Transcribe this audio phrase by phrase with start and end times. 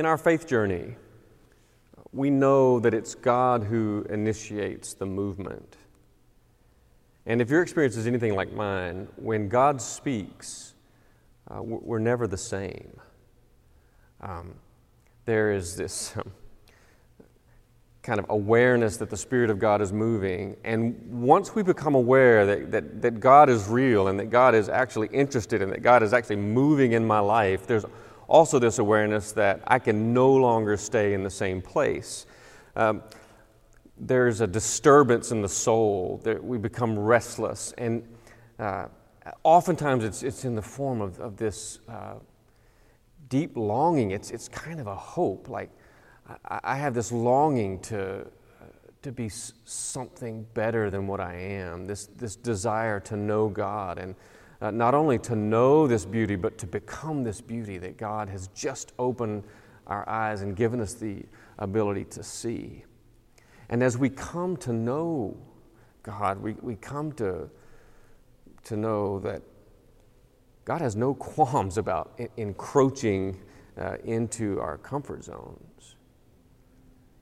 [0.00, 0.96] in our faith journey,
[2.10, 5.76] we know that it's God who initiates the movement.
[7.26, 10.72] And if your experience is anything like mine, when God speaks,
[11.50, 12.98] uh, we're never the same.
[14.22, 14.54] Um,
[15.26, 16.32] there is this um,
[18.02, 20.56] kind of awareness that the Spirit of God is moving.
[20.64, 24.70] And once we become aware that, that, that God is real and that God is
[24.70, 27.84] actually interested and that God is actually moving in my life, there's
[28.30, 32.26] also this awareness that I can no longer stay in the same place.
[32.76, 33.02] Um,
[33.98, 37.74] there's a disturbance in the soul, that we become restless.
[37.76, 38.06] And
[38.58, 38.86] uh,
[39.42, 42.14] oftentimes it's, it's in the form of, of this uh,
[43.28, 44.12] deep longing.
[44.12, 45.48] It's, it's kind of a hope.
[45.48, 45.70] Like,
[46.48, 48.64] I, I have this longing to, uh,
[49.02, 53.98] to be something better than what I am, this, this desire to know God.
[53.98, 54.14] And
[54.60, 58.48] uh, not only to know this beauty, but to become this beauty that God has
[58.48, 59.44] just opened
[59.86, 61.24] our eyes and given us the
[61.58, 62.84] ability to see.
[63.68, 65.36] And as we come to know
[66.02, 67.48] God, we, we come to,
[68.64, 69.42] to know that
[70.64, 73.40] God has no qualms about encroaching
[73.78, 75.96] uh, into our comfort zones.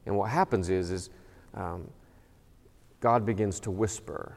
[0.06, 1.10] And what happens is, is
[1.54, 1.88] um,
[3.00, 4.36] God begins to whisper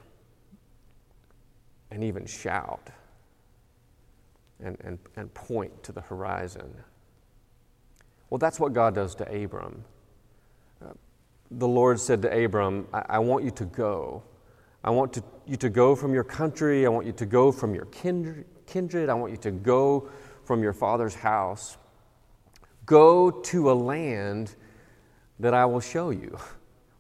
[1.92, 2.90] and even shout
[4.64, 6.74] and, and, and point to the horizon.
[8.30, 9.84] Well, that's what God does to Abram.
[10.84, 10.94] Uh,
[11.52, 14.24] the Lord said to Abram, I, I want you to go.
[14.84, 16.86] I want to, you to go from your country.
[16.86, 19.10] I want you to go from your kindred, kindred.
[19.10, 20.10] I want you to go
[20.46, 21.78] from your father's house.
[22.86, 24.56] Go to a land
[25.40, 26.38] that I will show you.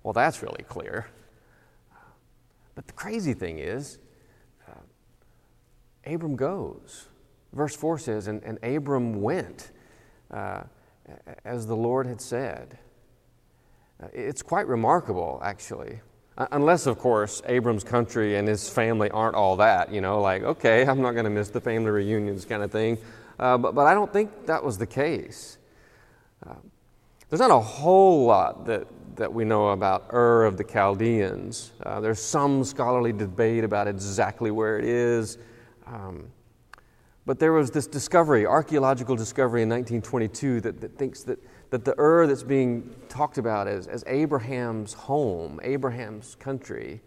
[0.03, 1.05] Well, that's really clear.
[2.73, 3.99] But the crazy thing is,
[6.05, 7.07] Abram goes.
[7.53, 9.71] Verse 4 says, And, and Abram went
[10.31, 10.63] uh,
[11.43, 12.77] as the Lord had said.
[14.01, 15.99] Uh, it's quite remarkable, actually.
[16.37, 20.85] Unless, of course, Abram's country and his family aren't all that, you know, like, okay,
[20.85, 22.97] I'm not going to miss the family reunions kind of thing.
[23.37, 25.57] Uh, but, but I don't think that was the case.
[26.47, 26.55] Uh,
[27.29, 28.87] there's not a whole lot that,
[29.17, 31.71] that we know about Ur of the Chaldeans.
[31.83, 35.37] Uh, there's some scholarly debate about exactly where it is.
[35.91, 36.27] Um,
[37.25, 41.37] but there was this discovery, archaeological discovery in 1922, that, that thinks that,
[41.69, 47.01] that the Ur that's being talked about as, as Abraham's home, Abraham's country,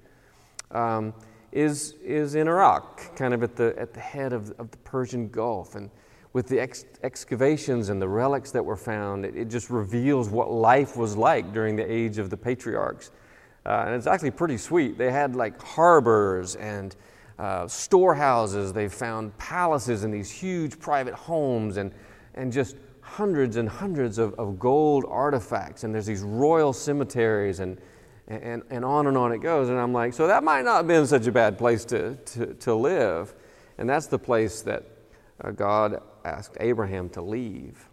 [0.70, 1.12] um,
[1.50, 5.28] is, is in Iraq, kind of at the, at the head of, of the Persian
[5.28, 5.74] Gulf.
[5.74, 5.90] And
[6.32, 10.50] with the ex- excavations and the relics that were found, it, it, just reveals what
[10.50, 13.10] life was like during the age of the patriarchs.
[13.66, 14.98] Uh, and it's actually pretty sweet.
[14.98, 16.94] They had like harbors and
[17.38, 21.92] uh, storehouses, they've found palaces and these huge private homes and,
[22.34, 25.84] and just hundreds and hundreds of, of gold artifacts.
[25.84, 27.78] And there's these royal cemeteries and,
[28.28, 29.68] and, and on and on it goes.
[29.68, 32.54] And I'm like, so that might not have been such a bad place to, to,
[32.54, 33.34] to live.
[33.78, 34.84] And that's the place that
[35.42, 37.88] uh, God asked Abraham to leave.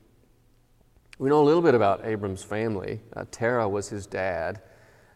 [1.18, 3.02] We know a little bit about Abram's family.
[3.16, 4.62] Uh, Terah was his dad.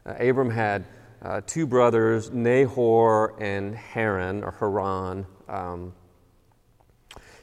[0.05, 0.85] Uh, Abram had
[1.25, 5.25] uh, two brothers, Nahor and Haran, or Haran.
[5.49, 5.93] Um,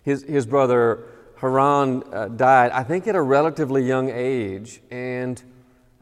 [0.05, 1.05] his, his brother
[1.37, 5.43] Haran uh, died, I think, at a relatively young age, and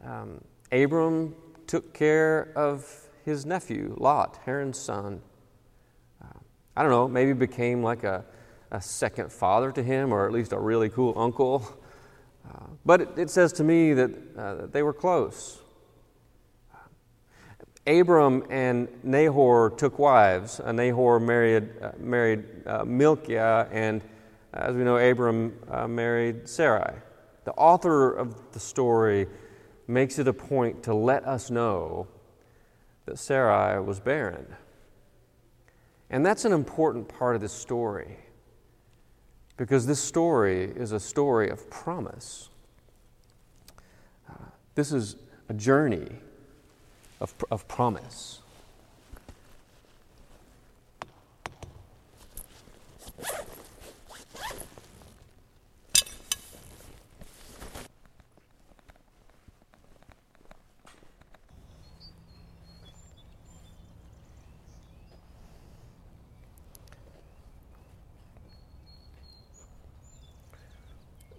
[0.05, 2.87] um, Abram took care of
[3.25, 5.21] his nephew, Lot, Haran's son.
[6.23, 6.39] Uh,
[6.75, 8.23] I don't know, maybe became like a,
[8.69, 11.65] a second father to him, or at least a really cool uncle.
[12.47, 15.61] Uh, but it, it, says to me that, uh, that they were close.
[17.87, 20.59] Abram and Nahor took wives.
[20.59, 24.01] Uh, Nahor married, uh, married uh, Milcah, and
[24.53, 26.93] as we know, Abram uh, married Sarai.
[27.45, 29.27] The author of the story
[29.87, 32.07] makes it a point to let us know
[33.05, 34.45] that Sarai was barren.
[36.09, 38.17] And that's an important part of this story
[39.57, 42.49] because this story is a story of promise.
[44.29, 44.33] Uh,
[44.75, 45.15] this is
[45.49, 46.09] a journey
[47.21, 48.39] of, of promise.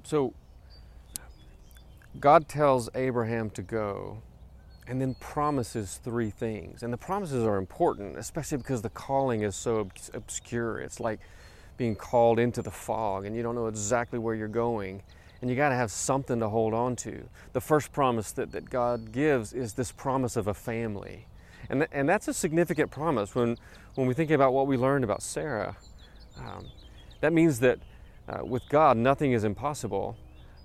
[0.05, 0.35] So,
[2.21, 4.19] God tells Abraham to go
[4.87, 6.83] and then promises three things.
[6.83, 10.81] And the promises are important, especially because the calling is so obscure.
[10.81, 11.21] It's like
[11.77, 15.03] being called into the fog and you don't know exactly where you're going.
[15.43, 17.29] and you got to have something to hold on to.
[17.53, 21.27] The first promise that, that God gives is this promise of a family.
[21.69, 23.59] And, th- and that's a significant promise when,
[23.97, 25.77] when we think about what we learned about Sarah.
[26.39, 26.67] Um,
[27.21, 27.81] that means that
[28.29, 30.17] uh, with God, nothing is impossible.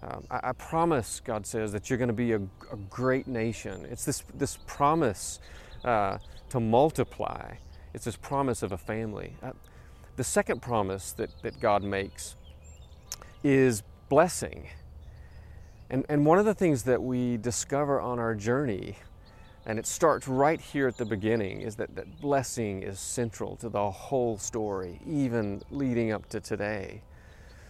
[0.10, 3.86] Um, I, I, promise, God says, that you're going to be a, a, great nation.
[3.90, 5.40] It's this, this promise
[5.84, 6.20] uh,
[6.50, 7.56] to multiply,
[7.94, 9.36] it's this promise of a family.
[9.44, 9.52] Uh,
[10.16, 12.36] the second promise that, that God makes
[13.44, 14.68] is blessing.
[15.90, 18.98] And, and one of the things that we discover on our journey,
[19.66, 23.68] and it starts right here at the beginning, is that, that blessing is central to
[23.68, 27.02] the whole story, even leading up to today.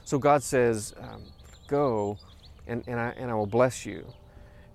[0.05, 1.23] So God says, um,
[1.67, 2.17] Go
[2.67, 4.13] and, and, I, and I will bless you.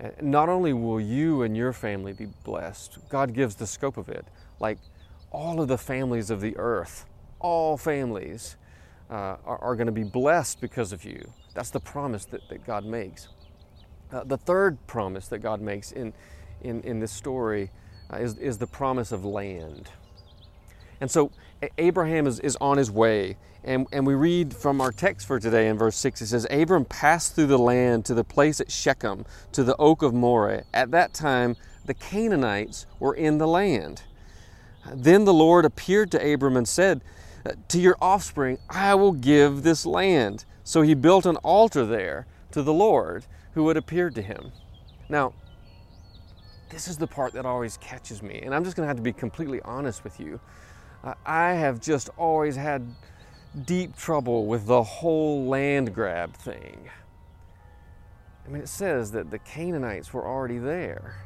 [0.01, 4.09] And not only will you and your family be blessed, God gives the scope of
[4.09, 4.27] it.
[4.61, 4.79] Like
[5.31, 7.07] all of the families of the earth,
[7.41, 8.57] all families
[9.11, 11.33] uh, are, are going to be blessed because of you.
[11.55, 13.29] That's the promise that, that God makes.
[14.11, 16.13] Uh, the third promise that God makes in,
[16.63, 17.71] in, in this story
[18.13, 19.89] uh, is, is the promise of land.
[21.01, 21.31] And so
[21.79, 23.37] Abraham is, is on his way.
[23.65, 26.85] And, and we read from our text for today in verse 6 it says, Abram
[26.85, 30.65] passed through the land to the place at Shechem, to the oak of Moreh.
[30.75, 34.03] At that time, the Canaanites were in the land.
[34.93, 37.03] Then the Lord appeared to Abram and said,
[37.69, 40.45] To your offspring I will give this land.
[40.65, 43.25] So he built an altar there to the Lord
[43.55, 44.53] who had appeared to him.
[45.09, 45.35] Now,
[46.71, 49.03] this is the part that always catches me, and I'm just going to have to
[49.03, 50.41] be completely honest with you.
[51.27, 52.95] I have just always had
[53.65, 56.89] deep trouble with the whole land grab thing.
[58.47, 61.17] I mean, it says that the Canaanites were already there,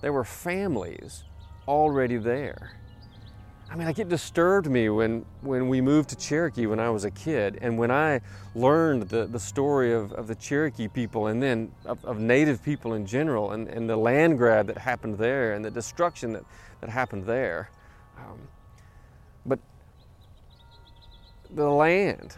[0.00, 1.24] there were families
[1.66, 2.72] already there.
[3.70, 7.04] I mean, like it disturbed me when, when we moved to Cherokee when I was
[7.04, 8.20] a kid, and when I
[8.54, 12.92] learned the, the story of, of the Cherokee people and then of, of Native people
[12.92, 16.44] in general, and, and the land grab that happened there, and the destruction that,
[16.82, 17.70] that happened there.
[18.18, 18.38] Um,
[19.46, 19.58] but
[21.54, 22.36] the land,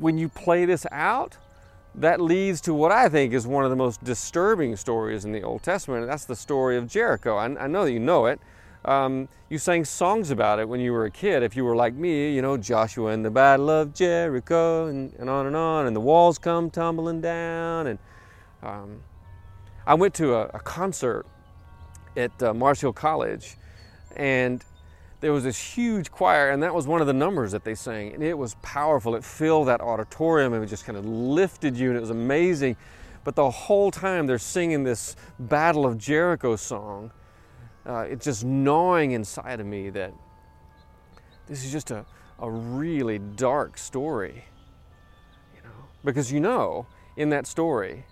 [0.00, 1.36] when you play this out,
[1.94, 5.42] that leads to what I think is one of the most disturbing stories in the
[5.42, 7.36] Old Testament, and that's the story of Jericho.
[7.36, 8.40] I, I know that you know it.
[8.84, 11.42] Um, you sang songs about it when you were a kid.
[11.42, 15.28] If you were like me, you know, Joshua and the Battle of Jericho, and, and
[15.28, 17.86] on and on, and the walls come tumbling down.
[17.86, 17.98] And
[18.62, 19.00] um,
[19.86, 21.26] I went to a, a concert
[22.16, 23.56] at uh, Marshall College,
[24.16, 24.64] and
[25.22, 28.12] there was this huge choir, and that was one of the numbers that they sang,
[28.12, 29.14] and it was powerful.
[29.14, 32.76] It filled that auditorium, and it just kind of lifted you, and it was amazing.
[33.24, 37.12] But the whole time they're singing this Battle of Jericho song
[37.84, 40.12] uh, it's just gnawing inside of me that
[41.46, 42.04] this is just a,
[42.38, 44.44] a really dark story.
[45.54, 46.86] You know, because you know,
[47.16, 48.04] in that story,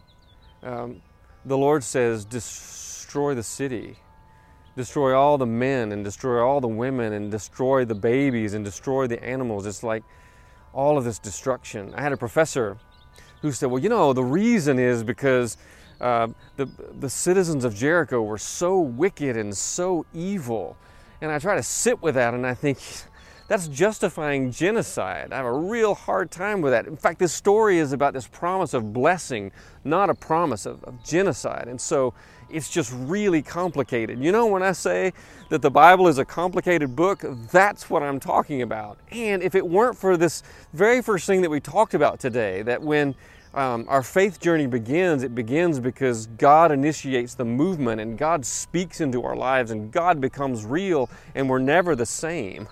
[0.62, 1.00] um,
[1.44, 3.96] the Lord says, destroy the city,
[4.76, 9.06] destroy all the men, and destroy all the women, and destroy the babies, and destroy
[9.06, 9.66] the animals.
[9.66, 10.04] It's like
[10.72, 11.92] all of this destruction.
[11.94, 12.76] I had a professor
[13.42, 15.56] who said, well, you know, the reason is because
[16.00, 16.68] uh, the,
[16.98, 20.76] the citizens of Jericho were so wicked and so evil.
[21.20, 22.78] And I try to sit with that and I think
[23.48, 25.32] that's justifying genocide.
[25.32, 26.86] I have a real hard time with that.
[26.86, 29.52] In fact, this story is about this promise of blessing,
[29.84, 31.66] not a promise of, of genocide.
[31.68, 32.14] And so
[32.52, 34.22] it's just really complicated.
[34.22, 35.12] You know, when I say
[35.48, 38.98] that the Bible is a complicated book, that's what I'm talking about.
[39.10, 40.42] And if it weren't for this
[40.72, 43.14] very first thing that we talked about today, that when
[43.52, 49.00] um, our faith journey begins, it begins because God initiates the movement and God speaks
[49.00, 52.68] into our lives and God becomes real and we're never the same.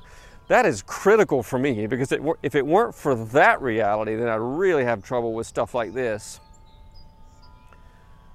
[0.46, 4.36] That is critical for me because it, if it weren't for that reality, then I'd
[4.36, 6.40] really have trouble with stuff like this.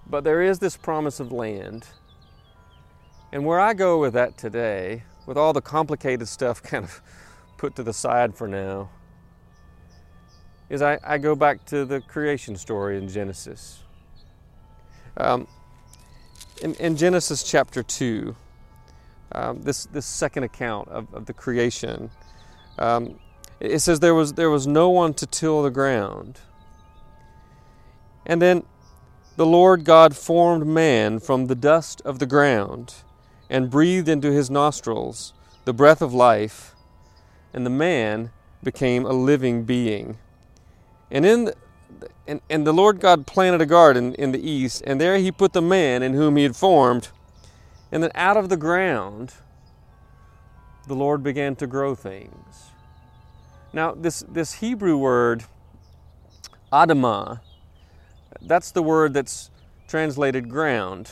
[0.08, 1.88] But there is this promise of land.
[3.32, 7.02] And where I go with that today, with all the complicated stuff kind of
[7.58, 8.90] put to the side for now,
[10.70, 13.84] is I, I go back to the creation story in Genesis.
[15.18, 15.48] Um,
[16.62, 18.36] in, in, Genesis chapter 2,
[19.34, 22.10] um, this, this second account of, of the creation,
[22.80, 23.20] um,
[23.60, 26.40] it says there was, there was no one to till the ground.
[28.26, 28.64] And then
[29.36, 32.96] the Lord God formed man from the dust of the ground
[33.50, 35.34] and breathed into his nostrils
[35.66, 36.76] the breath of life,
[37.54, 38.32] and the man
[38.64, 40.18] became a living being.
[41.10, 41.56] And in the,
[42.28, 45.54] and, and the Lord God planted a garden in the east, and there he put
[45.54, 47.10] the man in whom he had formed.
[47.92, 49.34] And then out of the ground,
[50.88, 52.72] the Lord began to grow things.
[53.72, 55.46] Now, this, this Hebrew word,
[56.72, 57.40] Adamah,
[58.44, 59.50] that's the word that's
[59.88, 61.12] translated ground.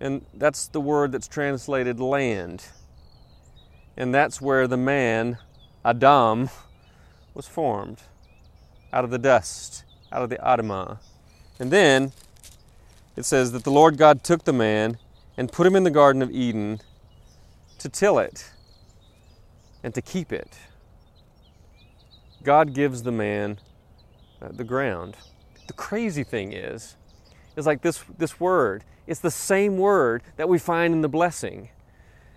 [0.00, 2.66] And that's the word that's translated land.
[3.96, 5.38] And that's where the man,
[5.84, 6.50] Adam,
[7.32, 8.02] was formed
[8.92, 10.98] out of the dust, out of the Adamah.
[11.58, 12.12] And then
[13.16, 14.98] it says that the Lord God took the man
[15.36, 16.80] and put him in the Garden of Eden
[17.78, 18.50] to till it
[19.82, 20.56] and to keep it.
[22.42, 23.58] God gives the man
[24.42, 25.16] uh, the ground.
[25.66, 26.96] The crazy thing is,
[27.56, 28.84] is like this, this word.
[29.06, 31.70] It's the same word that we find in the blessing.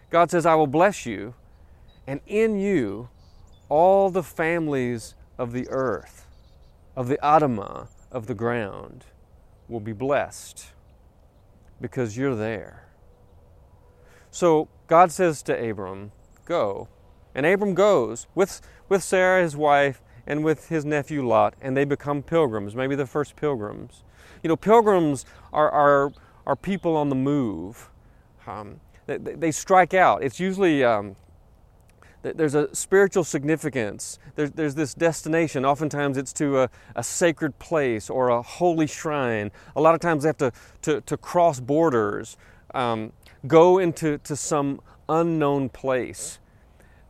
[0.10, 1.34] God says, I will bless you,
[2.06, 3.10] and in you
[3.70, 6.26] all the families of the earth,
[6.96, 9.06] of the Adamah, of the ground,
[9.68, 10.68] will be blessed
[11.82, 12.88] because you're there.
[14.32, 16.12] So God says to Abram,
[16.46, 16.88] Go.
[17.36, 21.86] And Abram goes with, with Sarah, his wife, and with his nephew Lot, and they
[21.86, 24.04] become pilgrims, maybe the first pilgrims.
[24.44, 26.12] You know, pilgrims are, are,
[26.46, 27.90] are people on the move.
[28.46, 30.22] Um, they, they, strike out.
[30.22, 31.16] It's usually, um,
[32.22, 34.20] there's a spiritual significance.
[34.36, 35.66] There's, there's this destination.
[35.66, 39.52] Oftentimes it's to a, a sacred place or a holy shrine.
[39.76, 40.52] A lot of times they have to,
[40.84, 42.38] to, to cross borders,
[42.76, 43.14] um,
[43.48, 46.40] go into to some unknown place.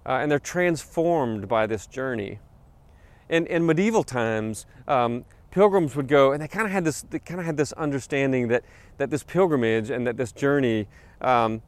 [0.06, 2.40] Uh, and they're transformed by this journey.
[3.30, 7.20] In, in medieval times, um, pilgrims would go, and they kind of had this, they
[7.20, 8.64] kind of had this understanding that,
[8.98, 10.88] that this pilgrimage and that this journey,
[11.22, 11.62] um,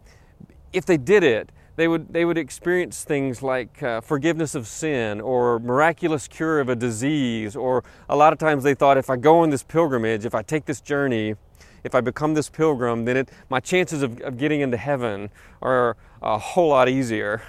[0.71, 5.21] if they did it, they would, they would experience things like uh, forgiveness of sin
[5.21, 9.15] or miraculous cure of a disease, or a lot of times they thought if I
[9.15, 11.35] go on this pilgrimage, if I take this journey,
[11.83, 15.29] if I become this pilgrim, then it, my chances of, of getting into heaven
[15.61, 17.41] are a whole lot easier.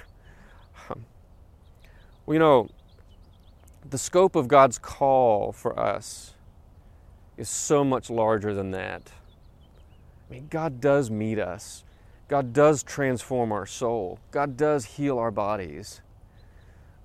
[2.25, 2.69] Well, you know,
[3.89, 6.33] the scope of God's call for us
[7.37, 9.11] is so much larger than that.
[10.29, 11.83] I mean, God does meet us.
[12.27, 14.19] God does transform our soul.
[14.31, 16.01] God does heal our bodies.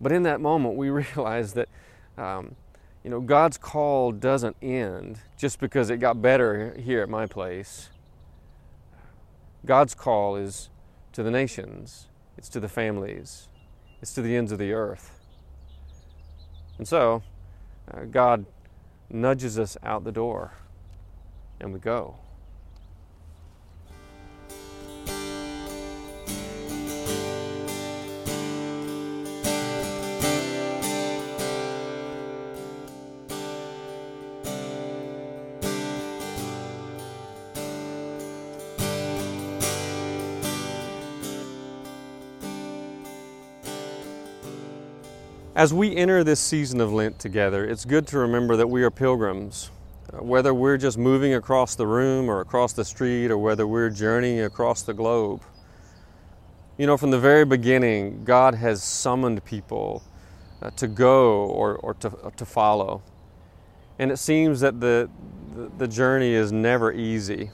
[0.00, 1.68] But in that moment, we realize that,
[2.16, 2.54] um,
[3.02, 7.88] you know, God's call doesn't end just because it got better here at my place.
[9.64, 10.70] God's call is
[11.12, 12.06] to the nations,
[12.36, 13.48] it's to the families,
[14.00, 15.15] it's to the ends of the earth.
[16.78, 17.22] And so,
[17.92, 18.46] uh, God
[19.08, 20.52] nudges us out the door,
[21.60, 22.16] and we go.
[45.56, 48.90] As we enter this season of Lent together, it's good to remember that we are
[48.90, 49.70] pilgrims.
[50.12, 53.88] Uh, whether we're just moving across the room or across the street or whether we're
[53.88, 55.40] journeying across the globe.
[56.76, 60.02] You know, from the very beginning, God has summoned people
[60.60, 63.02] uh, to go or, or to, uh, to follow.
[63.98, 65.08] And it seems that the,
[65.54, 67.50] the, the journey is never easy.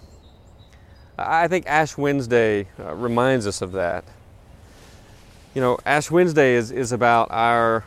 [1.17, 4.03] I think Ash Wednesday uh, reminds us of that.
[5.55, 7.85] You know, Ash Wednesday is, is about our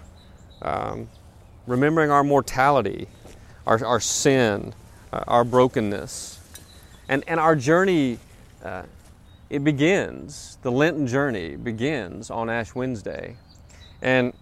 [0.61, 1.09] um,
[1.67, 3.07] remembering our mortality,
[3.65, 4.73] our, our sin,
[5.11, 6.39] uh, our brokenness.
[7.07, 8.19] And, and our journey,
[8.63, 8.83] uh,
[9.49, 13.37] it begins, the Lenten journey begins on Ash Wednesday.
[14.01, 14.33] And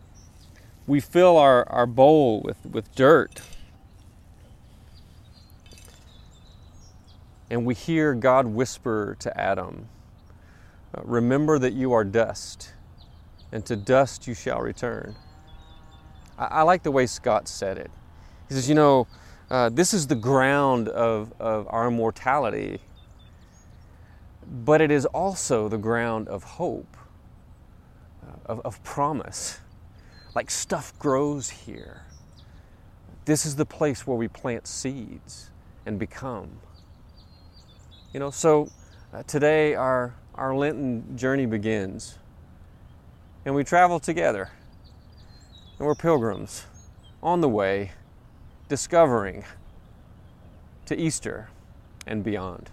[0.87, 3.41] we fill our, our bowl with, with dirt.
[7.49, 9.87] And we hear God whisper to Adam,
[10.95, 12.71] uh, Remember that you are dust,
[13.51, 15.15] and to dust you shall return.
[16.51, 17.91] I, like the way Scott said it.
[18.47, 19.07] He says, you know,
[19.49, 22.79] uh, this is the ground of, of our mortality,
[24.47, 26.97] but it is also the ground of hope,
[28.23, 29.59] uh, of, of promise.
[30.35, 32.01] Like stuff grows here.
[33.25, 35.51] This is the place where we plant seeds
[35.85, 36.49] and become.
[38.13, 38.69] You know, so
[39.13, 42.17] uh, today our, our Lenten journey begins,
[43.45, 44.49] and we travel together
[45.83, 46.63] and we're pilgrims
[47.21, 47.91] on the way,
[48.69, 49.43] discovering
[50.85, 51.49] to Easter
[52.07, 52.69] and beyond.